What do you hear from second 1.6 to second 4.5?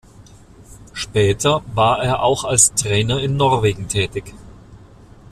war er auch als Trainer in Norwegen tätig.